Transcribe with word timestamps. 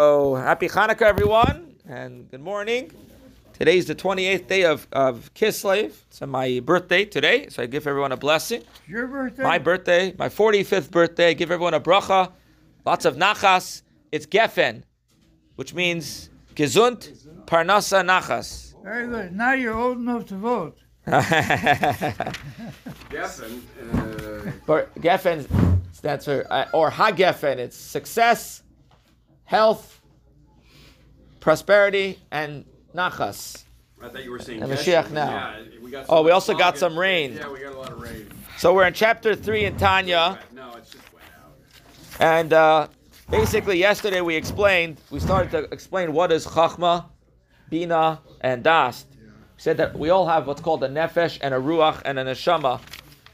So 0.00 0.36
happy 0.36 0.68
Hanukkah, 0.68 1.02
everyone, 1.02 1.74
and 1.88 2.30
good 2.30 2.40
morning. 2.40 2.92
Today 3.52 3.78
is 3.78 3.86
the 3.86 3.96
28th 3.96 4.46
day 4.46 4.64
of, 4.64 4.86
of 4.92 5.34
Kislev. 5.34 5.92
It's 6.06 6.20
my 6.20 6.60
birthday 6.64 7.04
today, 7.04 7.48
so 7.48 7.64
I 7.64 7.66
give 7.66 7.84
everyone 7.84 8.12
a 8.12 8.16
blessing. 8.16 8.62
Your 8.86 9.08
birthday? 9.08 9.42
My 9.42 9.58
birthday, 9.58 10.14
my 10.16 10.28
45th 10.28 10.92
birthday. 10.92 11.30
I 11.30 11.32
give 11.32 11.50
everyone 11.50 11.74
a 11.74 11.80
bracha, 11.80 12.30
lots 12.86 13.06
of 13.06 13.16
nachas. 13.16 13.82
It's 14.12 14.24
Geffen, 14.24 14.84
which 15.56 15.74
means 15.74 16.30
gesund, 16.54 17.10
parnasa, 17.46 18.04
nachas. 18.06 18.80
Very 18.84 19.08
good. 19.08 19.34
Now 19.34 19.54
you're 19.54 19.76
old 19.76 19.98
enough 19.98 20.26
to 20.26 20.36
vote. 20.36 20.78
Geffen. 23.10 23.62
Uh, 23.92 24.52
But 24.64 24.94
Geffen 25.00 25.44
stands 25.90 26.24
for, 26.26 26.46
uh, 26.52 26.66
or 26.72 26.88
Ha-Geffen, 26.88 27.56
it's 27.56 27.76
success, 27.76 28.62
health, 29.48 30.02
prosperity, 31.40 32.18
and 32.30 32.66
nachas. 32.94 33.64
I 34.00 34.10
thought 34.10 34.22
you 34.22 34.30
were 34.30 34.38
saying 34.38 34.62
And 34.62 34.70
Mashiach 34.70 35.10
now. 35.10 35.30
Yeah, 35.30 35.78
we 35.80 35.90
got 35.90 36.04
Oh, 36.10 36.22
we 36.22 36.30
also 36.30 36.54
got 36.54 36.76
some 36.76 36.98
rain. 36.98 37.32
Yeah, 37.32 37.50
we 37.50 37.60
got 37.60 37.72
a 37.72 37.78
lot 37.78 37.90
of 37.90 37.98
rain. 37.98 38.28
So 38.58 38.74
we're 38.74 38.86
in 38.86 38.92
chapter 38.92 39.34
3 39.34 39.64
in 39.64 39.76
Tanya. 39.78 40.38
No, 40.52 40.74
it's 40.76 40.90
just 40.90 41.14
wet 41.14 41.22
out. 41.42 42.20
And 42.20 42.52
uh, 42.52 42.88
basically, 43.30 43.78
yesterday 43.78 44.20
we 44.20 44.36
explained, 44.36 45.00
we 45.10 45.18
started 45.18 45.50
to 45.52 45.72
explain 45.72 46.12
what 46.12 46.30
is 46.30 46.46
Chachma, 46.46 47.06
Bina, 47.70 48.20
and 48.42 48.62
Dast. 48.62 49.06
We 49.18 49.26
said 49.56 49.78
that 49.78 49.98
we 49.98 50.10
all 50.10 50.26
have 50.28 50.46
what's 50.46 50.60
called 50.60 50.84
a 50.84 50.88
Nefesh 50.88 51.38
and 51.40 51.54
a 51.54 51.58
Ruach 51.58 52.02
and 52.04 52.18
a 52.18 52.24
Neshama, 52.24 52.80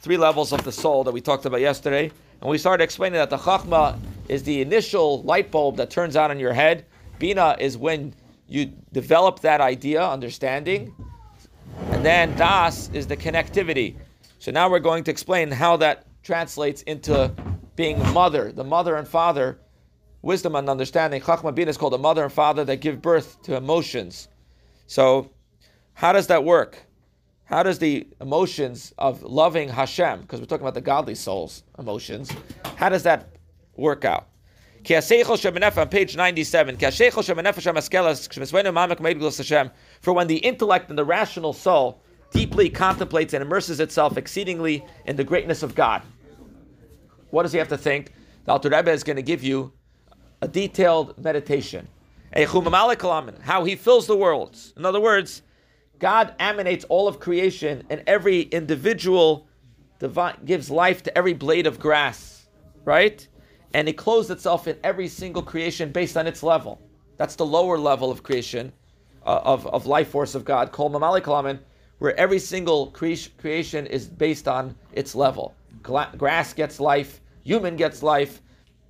three 0.01 0.17
levels 0.17 0.53
of 0.53 0.63
the 0.63 0.73
soul 0.73 1.03
that 1.03 1.13
we 1.13 1.21
talked 1.21 1.45
about 1.45 1.61
yesterday. 1.61 2.13
And 2.41 2.49
we 2.49 2.57
started 2.57 2.85
explaining 2.85 3.19
that 3.19 3.31
the 3.31 3.39
Chachma 3.39 3.99
is 4.29 4.43
the 4.43 4.61
initial 4.61 5.23
light 5.23 5.51
bulb 5.51 5.77
that 5.77 5.91
turns 5.91 6.17
on 6.17 6.31
in 6.31 6.39
your 6.39 6.53
head. 6.53 6.87
Bina 7.19 7.57
is 7.59 7.77
when 7.77 8.15
you 8.49 8.67
develop 8.93 9.41
that 9.41 9.61
idea, 9.61 10.05
understanding. 10.05 10.95
And 11.91 12.05
then 12.05 12.37
Das 12.37 12.91
is 12.93 13.07
the 13.07 13.17
connectivity. 13.17 13.97
So 14.39 14.51
now 14.51 14.71
we're 14.71 14.81
going 14.81 15.05
to 15.05 15.11
explain 15.11 15.51
how 15.51 15.77
that 15.79 16.07
translates 16.23 16.83
into 16.83 17.33
being 17.77 17.99
mother, 18.13 18.53
the 18.53 18.65
mother 18.65 18.97
and 18.97 19.07
father, 19.07 19.59
wisdom 20.23 20.55
and 20.55 20.69
understanding. 20.69 21.21
Chachma 21.21 21.55
Bina 21.55 21.71
is 21.71 21.77
called 21.77 21.95
a 21.95 21.99
mother 21.99 22.23
and 22.23 22.33
father 22.33 22.65
that 22.65 22.77
give 22.77 23.03
birth 23.03 23.41
to 23.43 23.57
emotions. 23.57 24.29
So, 24.87 25.31
how 25.95 26.13
does 26.13 26.27
that 26.29 26.45
work? 26.45 26.79
How 27.45 27.63
does 27.63 27.79
the 27.79 28.07
emotions 28.21 28.93
of 28.99 29.23
loving 29.23 29.69
Hashem, 29.69 30.23
because 30.23 30.41
we're 30.41 30.47
talking 30.47 30.65
about 30.65 30.75
the 30.75 30.81
godly 30.81 31.15
souls 31.15 31.63
emotions, 31.79 32.33
how 32.77 32.89
does 32.89 33.03
that 33.03 33.34
work 33.77 34.05
out? 34.05 34.29
Ki 34.85 34.95
haseichel 34.95 35.25
shebenef- 35.25 35.79
on 35.79 35.89
page 35.89 36.17
97. 36.17 36.77
Ki 36.77 36.87
haseichel 36.87 37.23
shebenefesh 37.23 37.73
hamaskelas, 37.73 38.29
k'shemesvenu 38.29 38.73
mamek 38.73 39.01
meid 39.01 39.19
gvus 39.19 39.39
Hashem. 39.39 39.71
For 40.01 40.13
when 40.13 40.27
the 40.27 40.37
intellect 40.37 40.91
and 40.91 40.99
the 40.99 41.05
rational 41.05 41.53
soul 41.53 42.01
deeply 42.31 42.69
contemplates 42.69 43.33
and 43.33 43.43
immerses 43.43 43.81
itself 43.81 44.19
exceedingly 44.19 44.85
in 45.07 45.17
the 45.17 45.25
greatness 45.25 45.63
of 45.63 45.75
God. 45.75 46.03
What 47.31 47.45
does 47.45 47.53
he 47.53 47.59
have 47.59 47.69
to 47.69 47.79
think? 47.79 48.13
The 48.45 48.53
Alter 48.53 48.69
Rebbe 48.69 48.91
is 48.91 49.05
going 49.05 49.17
to 49.17 49.23
give 49.23 49.43
you 49.43 49.73
a 50.43 50.49
detailed 50.49 51.17
meditation. 51.17 51.89
How 52.35 53.65
he 53.65 53.77
fills 53.77 54.07
the 54.07 54.17
worlds. 54.17 54.73
In 54.77 54.85
other 54.85 55.01
words, 55.01 55.43
God 56.01 56.35
emanates 56.39 56.85
all 56.87 57.07
of 57.07 57.21
creation, 57.21 57.85
and 57.89 58.03
every 58.07 58.43
individual 58.43 59.47
divine, 60.01 60.37
gives 60.45 60.71
life 60.71 61.05
to 61.05 61.17
every 61.17 61.33
blade 61.33 61.67
of 61.67 61.79
grass, 61.79 62.47
right? 62.85 63.27
And 63.75 63.89
it 63.89 63.95
clothes 63.95 64.31
itself 64.31 64.69
in 64.69 64.79
every 64.85 65.09
single 65.09 65.43
creation 65.43 65.91
based 65.91 66.17
on 66.17 66.27
its 66.27 66.43
level. 66.43 66.81
That's 67.17 67.35
the 67.35 67.45
lower 67.45 67.77
level 67.77 68.11
of 68.11 68.23
creation, 68.23 68.73
uh, 69.27 69.41
of, 69.45 69.67
of 69.67 69.87
life 69.87 70.09
force 70.09 70.35
of 70.35 70.45
God, 70.45 70.73
called 70.73 70.93
Memale 70.93 71.23
Kol 71.23 71.43
Almin, 71.43 71.59
where 71.99 72.19
every 72.19 72.39
single 72.39 72.93
cre- 72.93 73.15
creation 73.37 73.87
is 73.87 74.09
based 74.09 74.47
on 74.49 74.77
its 74.93 75.15
level. 75.15 75.55
Gla- 75.83 76.13
grass 76.17 76.55
gets 76.55 76.79
life, 76.79 77.21
human 77.43 77.77
gets 77.77 78.03
life, 78.03 78.41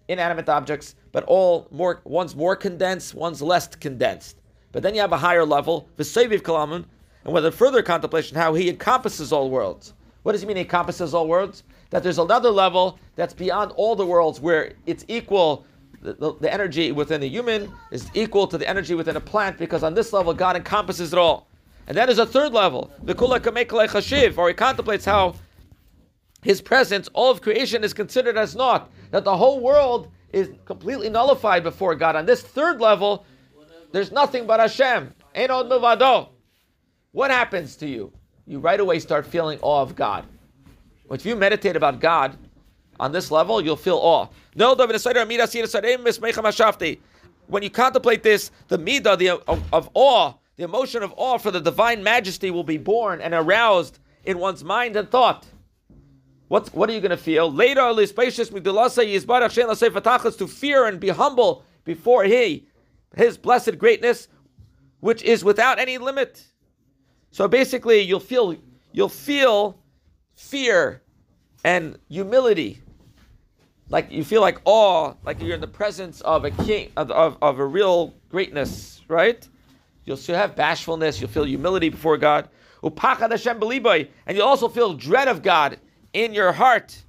inanimate 0.09 0.49
objects, 0.51 0.95
but 1.13 1.25
all 1.25 1.67
more 1.71 2.03
one's 2.05 2.37
more 2.37 2.55
condensed, 2.55 3.15
one's 3.15 3.41
less 3.41 3.69
condensed. 3.69 4.41
But 4.71 4.83
then 4.83 4.95
you 4.95 5.01
have 5.01 5.13
a 5.13 5.19
higher 5.19 5.47
level, 5.47 5.89
V'sovev 5.97 6.43
Kol 6.43 6.59
Almin, 6.59 6.85
and 7.25 7.33
with 7.33 7.47
a 7.47 7.53
further 7.53 7.83
contemplation, 7.83 8.37
how 8.37 8.53
he 8.53 8.69
encompasses 8.69 9.33
all 9.33 9.49
worlds. 9.49 9.95
What 10.25 10.33
does 10.33 10.43
he 10.43 10.47
mean 10.47 10.57
he 10.57 10.63
encompasses 10.63 11.15
all 11.15 11.27
worlds? 11.27 11.63
That 11.95 12.03
there's 12.03 12.19
another 12.19 12.51
level 12.51 12.99
that's 13.15 13.35
beyond 13.35 13.71
all 13.77 13.95
the 13.95 14.05
worlds 14.05 14.41
where 14.41 14.73
it's 14.85 15.05
equal, 15.07 15.65
the, 16.03 16.15
the, 16.15 16.35
the 16.41 16.53
energy 16.53 16.91
within 16.91 17.23
a 17.23 17.27
human 17.27 17.73
is 17.93 18.11
equal 18.15 18.49
to 18.49 18.59
the 18.59 18.69
energy 18.69 18.97
within 18.97 19.15
a 19.15 19.21
plant, 19.21 19.59
because 19.59 19.85
on 19.85 19.95
this 19.95 20.13
level, 20.13 20.35
God 20.35 20.57
encompasses 20.57 21.13
it 21.13 21.19
all. 21.21 21.47
And 21.87 21.97
that 21.97 22.11
is 22.11 22.19
a 22.19 22.27
third 22.27 22.53
level, 22.53 22.91
the 23.05 23.15
Kula 23.15 23.39
Kamei 23.39 23.65
Kela 23.65 23.87
Chashiv, 23.87 24.37
or 24.39 24.49
he 24.49 24.55
contemplates 24.55 25.05
how 25.05 25.37
his 26.43 26.61
presence, 26.61 27.09
all 27.13 27.31
of 27.31 27.41
creation 27.41 27.85
is 27.85 27.95
considered 27.95 28.37
as 28.37 28.57
naught. 28.57 28.91
That 29.13 29.23
the 29.23 29.37
whole 29.37 29.61
world 29.61 30.11
is 30.33 30.51
completely 30.65 31.09
nullified 31.11 31.63
before 31.63 31.95
God. 31.95 32.17
On 32.17 32.27
this 32.27 32.43
third 32.43 32.81
level, 32.81 33.25
there's 33.93 34.11
nothing 34.11 34.49
but 34.49 34.59
Hashem. 34.59 35.15
Enod. 35.37 36.29
What 37.13 37.31
happens 37.31 37.77
to 37.77 37.87
you? 37.87 38.13
You 38.49 38.59
right 38.59 38.81
away 38.81 38.99
start 38.99 39.25
feeling 39.27 39.61
awe 39.63 39.81
of 39.81 39.95
God. 39.95 40.27
If 41.11 41.27
you 41.27 41.37
meditate 41.37 41.77
about 41.77 42.01
God 42.01 42.37
on 42.99 43.13
this 43.13 43.31
level, 43.31 43.61
you'll 43.61 43.77
feel 43.77 43.97
awe. 43.97 44.29
When 47.47 47.63
you 47.63 47.71
contemplate 47.71 48.23
this, 48.23 48.51
the 48.69 48.79
midah 48.79 49.19
the, 49.19 49.31
of, 49.31 49.63
of 49.73 49.91
awe, 49.95 50.33
the 50.57 50.65
emotion 50.65 51.03
of 51.03 51.13
awe 51.17 51.39
for 51.39 51.51
the 51.51 51.61
divine 51.61 52.03
majesty 52.03 52.51
will 52.51 52.65
be 52.65 52.79
born 52.79 53.21
and 53.21 53.35
aroused 53.35 53.99
in 54.25 54.39
one's 54.39 54.65
mind 54.65 54.97
and 54.97 55.11
thought. 55.11 55.47
What, 56.49 56.69
what 56.75 56.89
are 56.89 56.93
you 56.93 57.01
going 57.01 57.11
to 57.11 57.17
feel? 57.17 57.53
Later, 57.53 57.83
to 60.37 60.47
fear 60.47 60.87
and 60.87 61.01
be 61.01 61.09
humble 61.09 61.65
before 61.85 62.25
He, 62.25 62.67
His 63.17 63.37
blessed 63.37 63.79
greatness, 63.79 64.29
which 65.01 65.23
is 65.23 65.45
without 65.45 65.79
any 65.79 65.99
limit. 65.99 66.45
So 67.31 67.49
basically, 67.49 68.01
you'll 68.01 68.21
feel 68.21 68.57
you'll 68.93 69.09
feel 69.09 69.79
fear 70.35 71.03
and 71.65 71.99
humility, 72.09 72.81
like 73.89 74.11
you 74.11 74.25
feel 74.25 74.41
like 74.41 74.61
awe, 74.65 75.15
like 75.25 75.41
you're 75.41 75.55
in 75.55 75.61
the 75.61 75.67
presence 75.67 76.21
of 76.23 76.45
a 76.45 76.51
king 76.51 76.91
of, 76.97 77.11
of, 77.11 77.37
of 77.43 77.59
a 77.59 77.65
real 77.67 78.15
greatness, 78.29 79.03
right? 79.09 79.47
You'll 80.05 80.17
still 80.17 80.37
have 80.37 80.55
bashfulness. 80.55 81.21
You'll 81.21 81.31
feel 81.31 81.45
humility 81.45 81.89
before 81.89 82.17
God. 82.19 82.49
And 82.83 82.93
you'll 84.37 84.47
also 84.47 84.69
feel 84.69 84.95
dread 84.95 85.29
of 85.29 85.43
God 85.43 85.79
in 86.13 86.35
your 86.35 86.53
heart. 86.53 87.03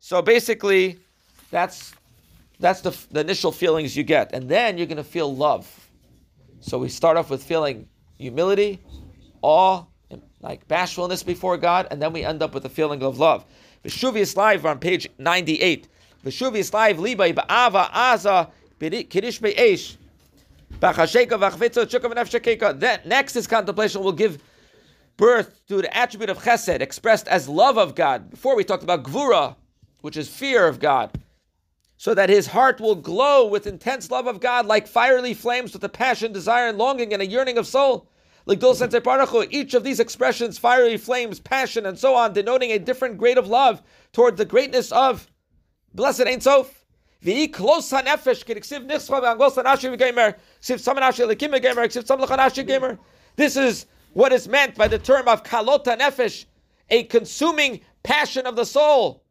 So 0.00 0.22
basically, 0.22 0.98
that's 1.50 1.94
that's 2.58 2.80
the, 2.80 2.96
the 3.10 3.20
initial 3.20 3.52
feelings 3.52 3.96
you 3.96 4.04
get, 4.04 4.32
and 4.32 4.48
then 4.48 4.78
you're 4.78 4.86
going 4.86 4.96
to 4.96 5.04
feel 5.04 5.34
love. 5.34 5.68
So 6.60 6.78
we 6.78 6.88
start 6.88 7.16
off 7.16 7.28
with 7.28 7.42
feeling 7.42 7.88
humility, 8.18 8.80
awe, 9.42 9.84
like 10.42 10.66
bashfulness 10.68 11.24
before 11.24 11.56
God, 11.56 11.86
and 11.90 12.02
then 12.02 12.12
we 12.12 12.24
end 12.24 12.42
up 12.42 12.52
with 12.52 12.64
a 12.64 12.68
feeling 12.68 13.02
of 13.02 13.18
love. 13.18 13.44
Veshuvius 13.84 14.36
Live 14.36 14.66
on 14.66 14.78
page 14.78 15.08
98. 15.18 15.88
Veshuvius 16.24 16.72
Live 16.72 16.98
libay 16.98 17.34
ba'ava 17.34 17.90
aza 17.90 18.50
kirish 18.80 19.40
be'esh. 19.40 19.96
Then 20.80 20.94
next 23.04 23.36
is 23.36 23.46
contemplation 23.46 24.02
will 24.02 24.12
give 24.12 24.42
birth 25.16 25.60
to 25.68 25.76
the 25.76 25.96
attribute 25.96 26.30
of 26.30 26.38
chesed, 26.38 26.80
expressed 26.80 27.28
as 27.28 27.48
love 27.48 27.78
of 27.78 27.94
God. 27.94 28.30
Before 28.30 28.56
we 28.56 28.64
talked 28.64 28.82
about 28.82 29.04
gvura, 29.04 29.54
which 30.00 30.16
is 30.16 30.28
fear 30.28 30.66
of 30.66 30.80
God. 30.80 31.12
So 31.96 32.14
that 32.14 32.28
his 32.28 32.48
heart 32.48 32.80
will 32.80 32.96
glow 32.96 33.46
with 33.46 33.68
intense 33.68 34.10
love 34.10 34.26
of 34.26 34.40
God 34.40 34.66
like 34.66 34.88
fiery 34.88 35.34
flames 35.34 35.72
with 35.72 35.84
a 35.84 35.88
passion, 35.88 36.32
desire, 36.32 36.68
and 36.68 36.76
longing 36.76 37.12
and 37.12 37.22
a 37.22 37.26
yearning 37.26 37.58
of 37.58 37.68
soul. 37.68 38.08
Like 38.44 38.62
each 39.50 39.74
of 39.74 39.84
these 39.84 40.00
expressions, 40.00 40.58
fiery 40.58 40.96
flames, 40.96 41.38
passion, 41.40 41.86
and 41.86 41.98
so 41.98 42.14
on, 42.14 42.32
denoting 42.32 42.72
a 42.72 42.78
different 42.78 43.18
grade 43.18 43.38
of 43.38 43.46
love 43.46 43.82
toward 44.12 44.36
the 44.36 44.44
greatness 44.44 44.90
of 44.92 45.28
Blessed 45.94 46.22
Ein 46.22 46.40
Sof. 46.40 46.84
This 47.22 47.56
is 53.56 53.86
what 54.12 54.32
is 54.32 54.48
meant 54.48 54.74
by 54.74 54.88
the 54.88 54.98
term 54.98 55.28
of 55.28 55.42
kalota 55.44 55.98
nefesh, 55.98 56.44
a 56.90 57.04
consuming 57.04 57.80
passion 58.02 58.46
of 58.46 58.56
the 58.56 58.66
soul. 58.66 59.22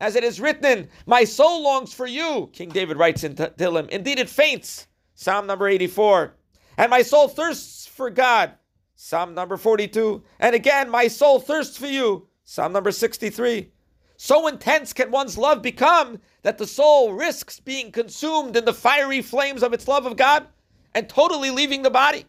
As 0.00 0.14
it 0.14 0.22
is 0.22 0.40
written, 0.40 0.88
My 1.06 1.24
soul 1.24 1.62
longs 1.62 1.92
for 1.92 2.06
you, 2.06 2.50
King 2.52 2.68
David 2.68 2.98
writes 2.98 3.24
in 3.24 3.34
Tehillim. 3.34 3.88
Indeed, 3.88 4.18
it 4.18 4.28
faints, 4.28 4.86
Psalm 5.14 5.46
number 5.46 5.66
84. 5.66 6.34
And 6.76 6.90
my 6.90 7.02
soul 7.02 7.26
thirsts 7.26 7.86
for 7.86 8.08
God, 8.10 8.52
Psalm 9.00 9.32
number 9.32 9.56
42. 9.56 10.24
And 10.40 10.56
again, 10.56 10.90
my 10.90 11.06
soul 11.06 11.38
thirsts 11.38 11.76
for 11.76 11.86
you, 11.86 12.26
Psalm 12.42 12.72
number 12.72 12.90
63. 12.90 13.70
So 14.16 14.48
intense 14.48 14.92
can 14.92 15.12
one's 15.12 15.38
love 15.38 15.62
become 15.62 16.18
that 16.42 16.58
the 16.58 16.66
soul 16.66 17.12
risks 17.12 17.60
being 17.60 17.92
consumed 17.92 18.56
in 18.56 18.64
the 18.64 18.74
fiery 18.74 19.22
flames 19.22 19.62
of 19.62 19.72
its 19.72 19.86
love 19.86 20.04
of 20.04 20.16
God 20.16 20.48
and 20.96 21.08
totally 21.08 21.50
leaving 21.50 21.82
the 21.82 21.90
body. 21.90 22.24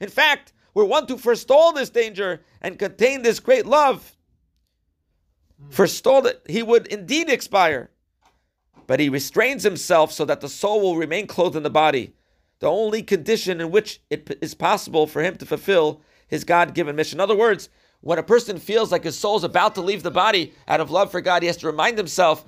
In 0.00 0.08
fact, 0.08 0.52
were 0.74 0.84
one 0.84 1.06
to 1.06 1.16
forestall 1.16 1.72
this 1.72 1.88
danger 1.88 2.40
and 2.60 2.80
contain 2.80 3.22
this 3.22 3.38
great 3.38 3.64
love, 3.64 4.16
forestall 5.70 6.26
it, 6.26 6.42
he 6.48 6.64
would 6.64 6.88
indeed 6.88 7.30
expire. 7.30 7.90
But 8.88 8.98
he 8.98 9.08
restrains 9.08 9.62
himself 9.62 10.10
so 10.10 10.24
that 10.24 10.40
the 10.40 10.48
soul 10.48 10.80
will 10.80 10.96
remain 10.96 11.28
clothed 11.28 11.54
in 11.54 11.62
the 11.62 11.70
body, 11.70 12.14
the 12.60 12.70
only 12.70 13.02
condition 13.02 13.60
in 13.60 13.70
which 13.70 14.00
it 14.10 14.38
is 14.40 14.54
possible 14.54 15.06
for 15.06 15.22
him 15.22 15.36
to 15.36 15.46
fulfill 15.46 16.00
his 16.26 16.44
God 16.44 16.74
given 16.74 16.96
mission. 16.96 17.18
In 17.18 17.20
other 17.20 17.36
words, 17.36 17.68
when 18.00 18.18
a 18.18 18.22
person 18.22 18.58
feels 18.58 18.92
like 18.92 19.04
his 19.04 19.18
soul 19.18 19.36
is 19.36 19.44
about 19.44 19.74
to 19.74 19.80
leave 19.80 20.02
the 20.02 20.10
body 20.10 20.52
out 20.66 20.80
of 20.80 20.90
love 20.90 21.10
for 21.10 21.20
God, 21.20 21.42
he 21.42 21.46
has 21.46 21.56
to 21.58 21.66
remind 21.66 21.98
himself 21.98 22.44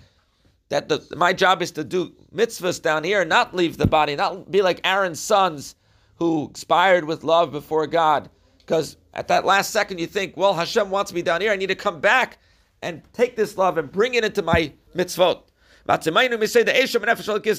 that 0.68 0.88
the, 0.88 1.04
my 1.16 1.32
job 1.32 1.62
is 1.62 1.72
to 1.72 1.84
do 1.84 2.12
mitzvahs 2.34 2.80
down 2.80 3.02
here, 3.02 3.24
not 3.24 3.54
leave 3.54 3.76
the 3.76 3.86
body, 3.86 4.14
not 4.14 4.50
be 4.50 4.62
like 4.62 4.80
Aaron's 4.84 5.20
sons 5.20 5.74
who 6.16 6.48
expired 6.48 7.04
with 7.04 7.24
love 7.24 7.50
before 7.50 7.86
God. 7.86 8.30
Because 8.58 8.96
at 9.14 9.26
that 9.28 9.44
last 9.44 9.70
second, 9.70 9.98
you 9.98 10.06
think, 10.06 10.36
well, 10.36 10.54
Hashem 10.54 10.90
wants 10.90 11.12
me 11.12 11.22
down 11.22 11.40
here. 11.40 11.50
I 11.50 11.56
need 11.56 11.66
to 11.68 11.74
come 11.74 12.00
back 12.00 12.38
and 12.82 13.02
take 13.12 13.34
this 13.34 13.58
love 13.58 13.78
and 13.78 13.90
bring 13.90 14.14
it 14.14 14.24
into 14.24 14.42
my 14.42 14.72
mitzvot. 14.94 15.42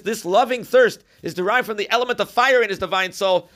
This 0.04 0.26
loving 0.26 0.64
thirst 0.64 1.04
is 1.22 1.34
derived 1.34 1.68
from 1.68 1.78
the 1.78 1.90
element 1.90 2.20
of 2.20 2.30
fire 2.30 2.62
in 2.62 2.70
his 2.70 2.80
divine 2.80 3.12
soul. 3.12 3.50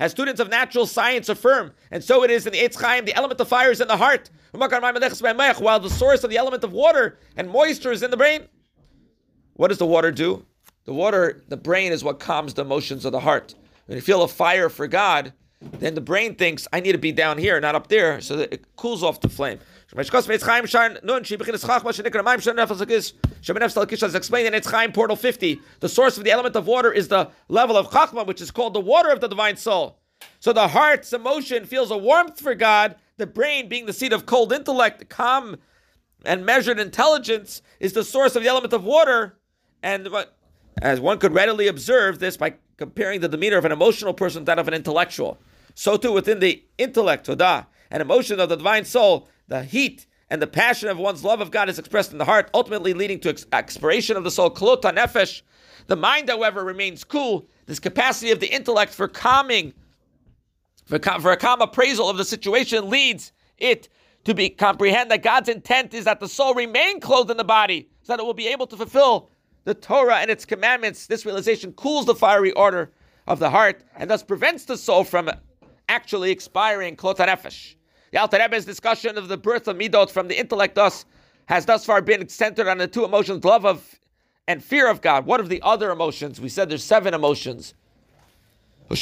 As 0.00 0.10
students 0.10 0.40
of 0.40 0.48
natural 0.48 0.86
science 0.86 1.28
affirm, 1.28 1.72
and 1.90 2.02
so 2.02 2.24
it 2.24 2.30
is 2.30 2.46
in 2.46 2.52
the 2.52 2.58
Eitz 2.60 2.80
Chaim, 2.80 3.04
the 3.04 3.14
element 3.14 3.40
of 3.40 3.48
fire 3.48 3.70
is 3.70 3.80
in 3.80 3.88
the 3.88 3.96
heart, 3.96 4.30
while 4.52 5.80
the 5.80 5.90
source 5.90 6.24
of 6.24 6.30
the 6.30 6.36
element 6.36 6.64
of 6.64 6.72
water 6.72 7.18
and 7.36 7.50
moisture 7.50 7.92
is 7.92 8.02
in 8.02 8.10
the 8.10 8.16
brain. 8.16 8.48
What 9.54 9.68
does 9.68 9.78
the 9.78 9.86
water 9.86 10.10
do? 10.10 10.44
The 10.84 10.92
water, 10.92 11.42
the 11.48 11.56
brain 11.56 11.92
is 11.92 12.02
what 12.02 12.20
calms 12.20 12.54
the 12.54 12.62
emotions 12.62 13.04
of 13.04 13.12
the 13.12 13.20
heart. 13.20 13.54
When 13.86 13.96
you 13.96 14.02
feel 14.02 14.22
a 14.22 14.28
fire 14.28 14.68
for 14.68 14.86
God, 14.86 15.32
then 15.78 15.94
the 15.94 16.00
brain 16.00 16.34
thinks, 16.34 16.66
I 16.72 16.80
need 16.80 16.92
to 16.92 16.98
be 16.98 17.12
down 17.12 17.38
here, 17.38 17.60
not 17.60 17.74
up 17.74 17.88
there, 17.88 18.20
so 18.20 18.36
that 18.36 18.52
it 18.52 18.76
cools 18.76 19.02
off 19.02 19.20
the 19.20 19.28
flame. 19.28 19.58
As 19.96 20.10
explained 24.14 24.46
in 24.48 24.54
Eitz 24.54 24.70
Chaim 24.70 24.92
Portal 24.92 25.16
50, 25.16 25.60
the 25.80 25.88
source 25.88 26.18
of 26.18 26.24
the 26.24 26.30
element 26.30 26.56
of 26.56 26.66
water 26.66 26.92
is 26.92 27.08
the 27.08 27.30
level 27.48 27.76
of 27.76 27.90
Chachma, 27.90 28.26
which 28.26 28.40
is 28.40 28.50
called 28.50 28.74
the 28.74 28.80
water 28.80 29.10
of 29.10 29.20
the 29.20 29.28
divine 29.28 29.56
soul. 29.56 29.98
So 30.40 30.52
the 30.52 30.68
heart's 30.68 31.12
emotion 31.12 31.64
feels 31.64 31.90
a 31.90 31.96
warmth 31.96 32.40
for 32.40 32.54
God, 32.54 32.96
the 33.16 33.26
brain, 33.26 33.68
being 33.68 33.86
the 33.86 33.92
seat 33.92 34.12
of 34.12 34.26
cold 34.26 34.52
intellect, 34.52 35.08
calm 35.08 35.58
and 36.24 36.44
measured 36.44 36.80
intelligence, 36.80 37.62
is 37.78 37.92
the 37.92 38.04
source 38.04 38.34
of 38.34 38.42
the 38.42 38.48
element 38.48 38.72
of 38.72 38.84
water. 38.84 39.38
And 39.82 40.08
as 40.82 41.00
one 41.00 41.18
could 41.18 41.32
readily 41.32 41.68
observe 41.68 42.18
this 42.18 42.36
by 42.36 42.54
comparing 42.76 43.20
the 43.20 43.28
demeanor 43.28 43.58
of 43.58 43.64
an 43.64 43.72
emotional 43.72 44.14
person 44.14 44.42
to 44.42 44.46
that 44.46 44.58
of 44.58 44.66
an 44.66 44.74
intellectual. 44.74 45.38
So 45.74 45.96
too 45.96 46.12
within 46.12 46.40
the 46.40 46.64
intellect, 46.78 47.26
Todah, 47.26 47.66
and 47.90 48.00
emotion 48.00 48.40
of 48.40 48.48
the 48.48 48.56
divine 48.56 48.84
soul, 48.84 49.28
the 49.48 49.64
heat 49.64 50.06
and 50.30 50.40
the 50.40 50.46
passion 50.46 50.88
of 50.88 50.98
one's 50.98 51.24
love 51.24 51.40
of 51.40 51.50
God 51.50 51.68
is 51.68 51.78
expressed 51.78 52.12
in 52.12 52.18
the 52.18 52.24
heart, 52.24 52.50
ultimately 52.54 52.94
leading 52.94 53.20
to 53.20 53.28
ex- 53.28 53.46
expiration 53.52 54.16
of 54.16 54.24
the 54.24 54.30
soul, 54.30 54.50
klota 54.50 54.92
nefesh. 54.94 55.42
The 55.86 55.96
mind, 55.96 56.28
however, 56.28 56.64
remains 56.64 57.04
cool. 57.04 57.46
This 57.66 57.78
capacity 57.78 58.30
of 58.30 58.40
the 58.40 58.52
intellect 58.52 58.94
for 58.94 59.06
calming, 59.06 59.74
for, 60.86 60.98
for 60.98 61.32
a 61.32 61.36
calm 61.36 61.60
appraisal 61.60 62.08
of 62.08 62.16
the 62.16 62.24
situation 62.24 62.88
leads 62.88 63.32
it 63.58 63.88
to 64.24 64.34
be 64.34 64.48
comprehend 64.48 65.10
that 65.10 65.22
God's 65.22 65.50
intent 65.50 65.92
is 65.92 66.06
that 66.06 66.20
the 66.20 66.28
soul 66.28 66.54
remain 66.54 67.00
clothed 67.00 67.30
in 67.30 67.36
the 67.36 67.44
body, 67.44 67.90
so 68.02 68.14
that 68.14 68.20
it 68.20 68.26
will 68.26 68.34
be 68.34 68.48
able 68.48 68.66
to 68.68 68.76
fulfill 68.76 69.30
the 69.64 69.74
Torah 69.74 70.16
and 70.16 70.30
its 70.30 70.44
commandments. 70.44 71.06
This 71.06 71.26
realization 71.26 71.72
cools 71.72 72.06
the 72.06 72.14
fiery 72.14 72.52
order 72.52 72.92
of 73.26 73.38
the 73.38 73.50
heart 73.50 73.84
and 73.96 74.10
thus 74.10 74.22
prevents 74.22 74.64
the 74.64 74.76
soul 74.76 75.04
from 75.04 75.30
actually 75.88 76.30
expiring 76.30 76.96
klota 76.96 77.26
nefesh. 77.26 77.74
The 78.12 78.20
Alter 78.20 78.38
Rebbe's 78.38 78.64
discussion 78.64 79.18
of 79.18 79.28
the 79.28 79.36
birth 79.36 79.68
of 79.68 79.76
midot 79.76 80.10
from 80.10 80.28
the 80.28 80.38
intellect 80.38 80.76
thus 80.76 81.04
has 81.46 81.66
thus 81.66 81.84
far 81.84 82.00
been 82.00 82.28
centered 82.28 82.68
on 82.68 82.78
the 82.78 82.86
two 82.86 83.04
emotions, 83.04 83.44
love 83.44 83.66
of 83.66 83.98
and 84.46 84.62
fear 84.62 84.88
of 84.88 85.00
God. 85.00 85.26
What 85.26 85.40
of 85.40 85.48
the 85.48 85.60
other 85.62 85.90
emotions? 85.90 86.40
We 86.40 86.48
said 86.48 86.68
there's 86.68 86.84
seven 86.84 87.14
emotions. 87.14 87.74
The 88.88 88.96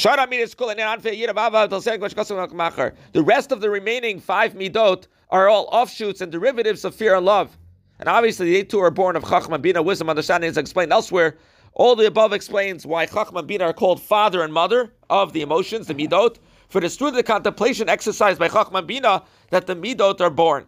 rest 3.25 3.51
of 3.51 3.61
the 3.61 3.69
remaining 3.69 4.19
five 4.19 4.53
midot 4.53 5.07
are 5.29 5.49
all 5.49 5.67
offshoots 5.71 6.21
and 6.21 6.31
derivatives 6.31 6.85
of 6.85 6.95
fear 6.95 7.15
and 7.15 7.25
love. 7.25 7.57
And 7.99 8.07
obviously, 8.07 8.51
the 8.51 8.63
two 8.63 8.79
are 8.79 8.91
born 8.91 9.15
of 9.15 9.23
Chachma, 9.23 9.61
Bina, 9.61 9.81
wisdom, 9.81 10.09
understanding, 10.09 10.49
is 10.49 10.57
explained 10.57 10.93
elsewhere. 10.93 11.37
All 11.73 11.95
the 11.95 12.07
above 12.07 12.33
explains 12.33 12.85
why 12.85 13.05
Chachma 13.05 13.45
Bina 13.45 13.65
are 13.65 13.73
called 13.73 14.01
father 14.01 14.43
and 14.43 14.53
mother 14.53 14.93
of 15.09 15.33
the 15.33 15.41
emotions, 15.41 15.87
the 15.87 15.95
midot, 15.95 16.37
for 16.73 16.79
it 16.79 16.85
is 16.85 16.95
through 16.95 17.11
the 17.11 17.21
contemplation 17.21 17.87
exercised 17.87 18.39
by 18.39 18.49
Chachma 18.49 18.85
Bina 18.85 19.21
that 19.51 19.67
the 19.67 19.75
midot 19.75 20.19
are 20.19 20.31
born. 20.31 20.65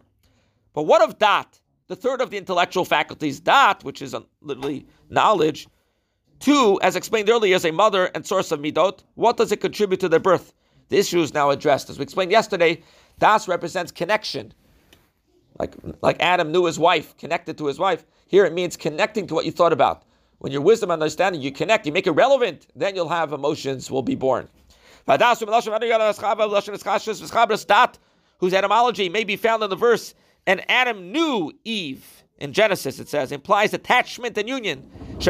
But 0.72 0.84
what 0.84 1.02
of 1.02 1.18
dat? 1.18 1.58
The 1.88 1.96
third 1.96 2.20
of 2.20 2.30
the 2.30 2.36
intellectual 2.36 2.84
faculties, 2.84 3.40
dat, 3.40 3.82
which 3.82 4.00
is 4.00 4.14
literally 4.40 4.86
knowledge, 5.10 5.66
two, 6.38 6.78
as 6.80 6.94
explained 6.94 7.28
earlier, 7.28 7.56
is 7.56 7.64
a 7.64 7.72
mother 7.72 8.04
and 8.14 8.24
source 8.24 8.52
of 8.52 8.60
midot. 8.60 9.00
What 9.16 9.36
does 9.36 9.50
it 9.50 9.60
contribute 9.60 9.98
to 9.98 10.08
their 10.08 10.20
birth? 10.20 10.52
The 10.90 10.98
issue 10.98 11.20
is 11.20 11.34
now 11.34 11.50
addressed. 11.50 11.90
As 11.90 11.98
we 11.98 12.04
explained 12.04 12.30
yesterday, 12.30 12.84
das 13.18 13.48
represents 13.48 13.90
connection. 13.90 14.54
Like, 15.58 15.74
like 16.02 16.18
Adam 16.20 16.52
knew 16.52 16.66
his 16.66 16.78
wife, 16.78 17.16
connected 17.16 17.58
to 17.58 17.66
his 17.66 17.80
wife. 17.80 18.04
Here 18.28 18.44
it 18.44 18.52
means 18.52 18.76
connecting 18.76 19.26
to 19.26 19.34
what 19.34 19.44
you 19.44 19.50
thought 19.50 19.72
about. 19.72 20.04
When 20.38 20.52
your 20.52 20.62
wisdom 20.62 20.92
and 20.92 21.02
understanding, 21.02 21.42
you 21.42 21.50
connect, 21.50 21.84
you 21.84 21.90
make 21.90 22.06
it 22.06 22.12
relevant, 22.12 22.68
then 22.76 22.94
you'll 22.94 23.08
have 23.08 23.32
emotions 23.32 23.90
will 23.90 24.02
be 24.02 24.14
born 24.14 24.48
whose 28.38 28.52
etymology 28.52 29.08
may 29.08 29.24
be 29.24 29.36
found 29.36 29.62
in 29.62 29.70
the 29.70 29.76
verse, 29.76 30.14
and 30.46 30.68
Adam 30.70 31.12
knew 31.12 31.52
Eve. 31.64 32.24
In 32.38 32.52
Genesis, 32.52 32.98
it 32.98 33.08
says, 33.08 33.32
implies 33.32 33.72
attachment 33.72 34.36
and 34.36 34.48
union. 34.48 34.90
As 35.18 35.28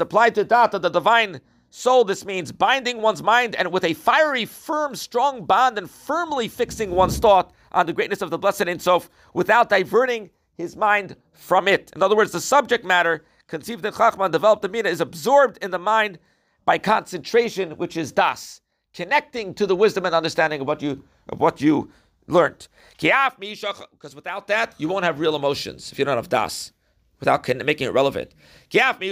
applied 0.00 0.34
to 0.34 0.44
that 0.44 0.74
of 0.74 0.82
the 0.82 0.88
divine 0.88 1.40
soul, 1.70 2.04
this 2.04 2.24
means 2.24 2.52
binding 2.52 3.02
one's 3.02 3.22
mind 3.22 3.56
and 3.56 3.72
with 3.72 3.84
a 3.84 3.94
fiery, 3.94 4.44
firm, 4.44 4.94
strong 4.94 5.44
bond 5.44 5.78
and 5.78 5.90
firmly 5.90 6.48
fixing 6.48 6.90
one's 6.92 7.18
thought 7.18 7.52
on 7.72 7.86
the 7.86 7.92
greatness 7.92 8.22
of 8.22 8.30
the 8.30 8.38
blessed 8.38 8.68
Ein 8.68 8.78
Sof 8.78 9.10
without 9.34 9.68
diverting 9.68 10.30
his 10.58 10.76
mind 10.76 11.16
from 11.32 11.68
it. 11.68 11.90
In 11.94 12.02
other 12.02 12.16
words, 12.16 12.32
the 12.32 12.40
subject 12.40 12.84
matter 12.84 13.24
conceived 13.46 13.86
in 13.86 13.94
Chachma 13.94 14.30
developed 14.30 14.64
in 14.64 14.72
Bina 14.72 14.88
is 14.88 15.00
absorbed 15.00 15.56
in 15.62 15.70
the 15.70 15.78
mind 15.78 16.18
by 16.66 16.76
concentration, 16.76 17.70
which 17.78 17.96
is 17.96 18.12
das, 18.12 18.60
connecting 18.92 19.54
to 19.54 19.66
the 19.66 19.76
wisdom 19.76 20.04
and 20.04 20.14
understanding 20.14 20.60
of 20.60 20.66
what 20.66 20.82
you 20.82 21.02
of 21.30 21.40
what 21.40 21.60
you 21.60 21.90
learned. 22.26 22.68
Because 22.98 24.14
without 24.14 24.48
that, 24.48 24.74
you 24.78 24.88
won't 24.88 25.04
have 25.04 25.20
real 25.20 25.36
emotions 25.36 25.92
if 25.92 25.98
you 25.98 26.04
don't 26.04 26.16
have 26.16 26.28
das, 26.28 26.72
without 27.20 27.46
making 27.64 27.86
it 27.86 27.92
relevant. 27.92 28.32
For 28.70 29.02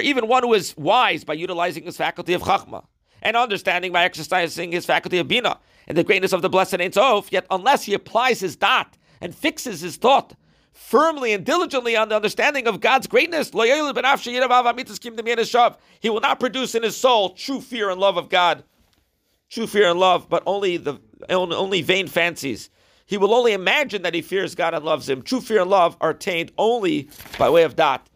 even 0.00 0.28
one 0.28 0.42
who 0.42 0.54
is 0.54 0.76
wise 0.76 1.24
by 1.24 1.34
utilizing 1.34 1.84
his 1.84 1.96
faculty 1.96 2.34
of 2.34 2.42
chachma 2.42 2.84
and 3.26 3.36
understanding 3.36 3.90
by 3.90 4.04
exercising 4.04 4.70
his 4.70 4.86
faculty 4.86 5.18
of 5.18 5.26
bina, 5.26 5.58
and 5.88 5.98
the 5.98 6.04
greatness 6.04 6.32
of 6.32 6.42
the 6.42 6.48
blessed 6.48 6.80
Ein 6.80 6.92
Sof, 6.92 7.32
yet 7.32 7.44
unless 7.50 7.82
he 7.82 7.92
applies 7.92 8.38
his 8.38 8.54
dot 8.54 8.96
and 9.20 9.34
fixes 9.34 9.80
his 9.80 9.96
thought 9.96 10.36
firmly 10.72 11.32
and 11.32 11.44
diligently 11.44 11.96
on 11.96 12.08
the 12.08 12.14
understanding 12.14 12.68
of 12.68 12.78
God's 12.80 13.08
greatness, 13.08 13.50
he 13.50 13.58
will 16.10 16.20
not 16.20 16.38
produce 16.38 16.76
in 16.76 16.84
his 16.84 16.96
soul 16.96 17.30
true 17.30 17.60
fear 17.60 17.90
and 17.90 18.00
love 18.00 18.16
of 18.16 18.28
God. 18.28 18.62
True 19.50 19.66
fear 19.66 19.90
and 19.90 19.98
love, 19.98 20.28
but 20.28 20.44
only 20.46 20.76
the 20.76 21.00
only 21.28 21.82
vain 21.82 22.06
fancies. 22.06 22.70
He 23.06 23.16
will 23.16 23.34
only 23.34 23.54
imagine 23.54 24.02
that 24.02 24.14
he 24.14 24.22
fears 24.22 24.54
God 24.54 24.72
and 24.72 24.84
loves 24.84 25.08
him. 25.08 25.22
True 25.22 25.40
fear 25.40 25.62
and 25.62 25.70
love 25.70 25.96
are 26.00 26.10
attained 26.10 26.52
only 26.58 27.08
by 27.40 27.50
way 27.50 27.64
of 27.64 27.74
dot. 27.74 28.08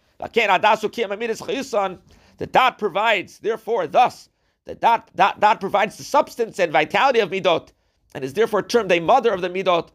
The 2.40 2.46
dot 2.46 2.78
provides, 2.78 3.38
therefore, 3.40 3.86
thus, 3.86 4.29
that 4.70 4.80
that, 4.80 5.10
that, 5.14 5.40
that 5.40 5.60
provides 5.60 5.96
the 5.96 6.04
substance 6.04 6.58
and 6.58 6.72
vitality 6.72 7.20
of 7.20 7.30
midot, 7.30 7.70
and 8.14 8.24
is 8.24 8.34
therefore 8.34 8.62
termed 8.62 8.92
a 8.92 9.00
mother 9.00 9.32
of 9.32 9.40
the 9.40 9.50
midot. 9.50 9.88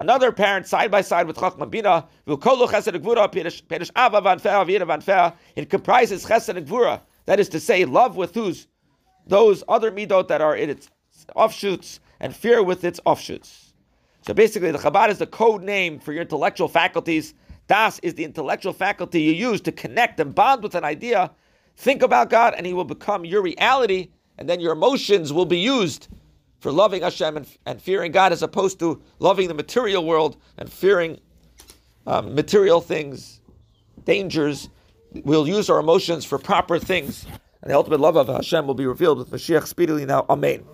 Another 0.00 0.32
parent 0.32 0.66
side 0.66 0.90
by 0.90 1.00
side 1.00 1.26
with 1.26 1.36
Chachma 1.36 1.70
Bina, 1.70 2.08
it 2.26 2.40
comprises 5.70 6.24
chesed 6.24 6.48
and 6.48 6.66
gvura. 6.66 7.00
That 7.26 7.38
is 7.38 7.48
to 7.50 7.60
say, 7.60 7.84
love 7.84 8.16
with 8.16 8.34
whose 8.34 8.66
those 9.26 9.62
other 9.68 9.92
midot 9.92 10.26
that 10.28 10.40
are 10.40 10.56
in 10.56 10.70
its 10.70 10.90
offshoots, 11.36 12.00
and 12.18 12.34
fear 12.34 12.62
with 12.62 12.82
its 12.84 12.98
offshoots. 13.04 13.74
So 14.22 14.34
basically, 14.34 14.72
the 14.72 14.78
Chabad 14.78 15.10
is 15.10 15.18
the 15.18 15.26
code 15.26 15.62
name 15.62 16.00
for 16.00 16.12
your 16.12 16.22
intellectual 16.22 16.68
faculties 16.68 17.34
Das 17.68 17.98
is 18.00 18.14
the 18.14 18.24
intellectual 18.24 18.72
faculty 18.72 19.22
you 19.22 19.32
use 19.32 19.60
to 19.62 19.72
connect 19.72 20.20
and 20.20 20.34
bond 20.34 20.62
with 20.62 20.74
an 20.74 20.84
idea. 20.84 21.30
Think 21.76 22.02
about 22.02 22.30
God, 22.30 22.54
and 22.56 22.66
He 22.66 22.72
will 22.72 22.84
become 22.84 23.24
your 23.24 23.42
reality, 23.42 24.10
and 24.38 24.48
then 24.48 24.60
your 24.60 24.72
emotions 24.72 25.32
will 25.32 25.46
be 25.46 25.58
used 25.58 26.08
for 26.60 26.70
loving 26.70 27.02
Hashem 27.02 27.36
and, 27.36 27.46
and 27.66 27.82
fearing 27.82 28.12
God, 28.12 28.32
as 28.32 28.42
opposed 28.42 28.78
to 28.80 29.02
loving 29.18 29.48
the 29.48 29.54
material 29.54 30.04
world 30.04 30.36
and 30.58 30.70
fearing 30.72 31.18
um, 32.06 32.34
material 32.34 32.80
things, 32.80 33.40
dangers. 34.04 34.68
We'll 35.24 35.48
use 35.48 35.68
our 35.68 35.80
emotions 35.80 36.24
for 36.24 36.38
proper 36.38 36.78
things, 36.78 37.26
and 37.62 37.70
the 37.70 37.74
ultimate 37.74 38.00
love 38.00 38.16
of 38.16 38.28
Hashem 38.28 38.66
will 38.66 38.74
be 38.74 38.86
revealed 38.86 39.18
with 39.18 39.30
Mashiach 39.30 39.66
speedily 39.66 40.06
now. 40.06 40.24
Amen. 40.30 40.64